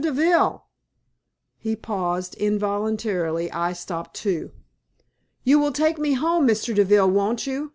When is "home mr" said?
6.13-6.73